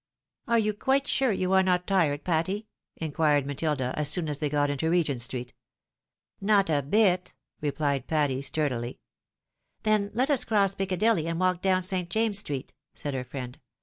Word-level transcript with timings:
"Are 0.47 0.57
you 0.57 0.73
quite 0.73 1.05
sure 1.07 1.31
you 1.31 1.53
are 1.53 1.61
not 1.61 1.85
tired, 1.85 2.23
Patty?" 2.23 2.65
inquired 3.05 3.45
Matilda, 3.45 3.93
as 3.95 4.09
soon 4.09 4.29
as 4.29 4.39
they 4.39 4.49
got 4.49 4.71
into 4.71 4.89
Regent 4.89 5.21
street." 5.21 5.53
Not 6.51 6.71
a 6.71 6.81
bit," 6.81 7.35
rephed 7.61 8.07
Patty, 8.07 8.41
sturdily. 8.41 8.99
"Then 9.83 10.09
let 10.15 10.31
us 10.31 10.43
cross 10.43 10.73
PicoadOly, 10.73 11.27
and 11.29 11.39
walk 11.39 11.61
down 11.61 11.83
St. 11.83 12.09
James's 12.09 12.39
street," 12.39 12.73
said 12.95 13.13
her 13.13 13.23
friend. 13.23 13.59